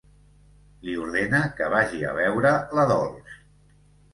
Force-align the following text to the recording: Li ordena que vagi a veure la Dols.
Li 0.87 0.95
ordena 1.01 1.41
que 1.59 1.67
vagi 1.75 2.01
a 2.09 2.15
veure 2.21 2.55
la 2.79 2.87
Dols. 2.93 3.37